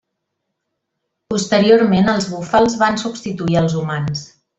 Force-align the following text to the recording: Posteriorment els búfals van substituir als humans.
Posteriorment 1.33 2.09
els 2.13 2.29
búfals 2.31 2.79
van 2.85 2.97
substituir 3.03 3.59
als 3.63 3.77
humans. 3.83 4.25